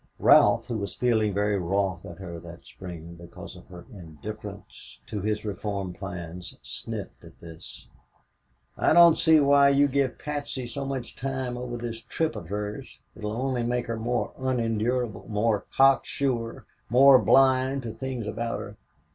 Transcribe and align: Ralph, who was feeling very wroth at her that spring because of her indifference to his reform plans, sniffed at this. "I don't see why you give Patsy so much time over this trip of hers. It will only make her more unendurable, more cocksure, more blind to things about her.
Ralph, 0.17 0.65
who 0.65 0.79
was 0.79 0.95
feeling 0.95 1.31
very 1.31 1.59
wroth 1.59 2.07
at 2.07 2.17
her 2.17 2.39
that 2.39 2.65
spring 2.65 3.13
because 3.21 3.55
of 3.55 3.67
her 3.67 3.85
indifference 3.93 4.97
to 5.05 5.21
his 5.21 5.45
reform 5.45 5.93
plans, 5.93 6.57
sniffed 6.63 7.23
at 7.23 7.39
this. 7.39 7.87
"I 8.79 8.93
don't 8.93 9.15
see 9.15 9.39
why 9.39 9.69
you 9.69 9.87
give 9.87 10.17
Patsy 10.17 10.65
so 10.65 10.85
much 10.85 11.15
time 11.15 11.55
over 11.55 11.77
this 11.77 12.01
trip 12.01 12.35
of 12.35 12.47
hers. 12.49 12.97
It 13.15 13.21
will 13.21 13.37
only 13.39 13.61
make 13.61 13.85
her 13.85 13.99
more 13.99 14.33
unendurable, 14.39 15.27
more 15.29 15.67
cocksure, 15.71 16.65
more 16.89 17.19
blind 17.19 17.83
to 17.83 17.91
things 17.91 18.25
about 18.25 18.57
her. 18.59 18.77